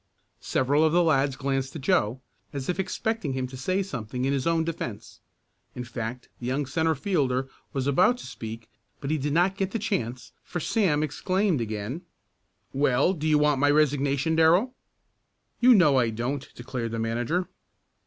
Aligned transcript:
Several 0.39 0.83
of 0.83 0.93
the 0.93 1.03
lads 1.03 1.35
glanced 1.35 1.75
at 1.75 1.83
Joe, 1.83 2.21
as 2.53 2.69
if 2.69 2.79
expecting 2.79 3.33
him 3.33 3.45
to 3.45 3.55
say 3.55 3.83
something 3.83 4.25
in 4.25 4.33
his 4.33 4.47
own 4.47 4.63
defense. 4.63 5.19
In 5.75 5.83
fact 5.83 6.27
the 6.39 6.47
young 6.47 6.65
centre 6.65 6.95
fielder 6.95 7.47
was 7.71 7.85
about 7.85 8.17
to 8.17 8.25
speak 8.25 8.67
but 8.99 9.11
he 9.11 9.19
did 9.19 9.31
not 9.31 9.55
get 9.55 9.69
the 9.69 9.77
chance, 9.77 10.31
for 10.43 10.59
Sam 10.59 11.03
exclaimed 11.03 11.61
again: 11.61 12.01
"Well, 12.73 13.13
do 13.13 13.27
you 13.27 13.37
want 13.37 13.59
my 13.61 13.69
resignation, 13.69 14.35
Darrell?" 14.35 14.73
"You 15.59 15.75
know 15.75 15.97
I 15.99 16.09
don't!" 16.09 16.51
declared 16.55 16.93
the 16.93 16.97
manager. 16.97 17.47